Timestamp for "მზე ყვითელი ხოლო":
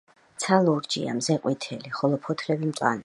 1.19-2.21